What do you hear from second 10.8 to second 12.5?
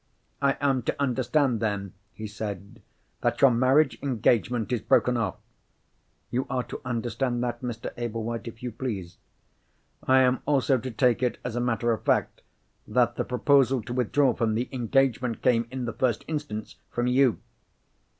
take it as a matter of fact